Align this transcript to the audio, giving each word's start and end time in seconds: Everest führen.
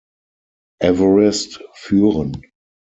Everest 0.81 1.63
führen. 1.75 2.41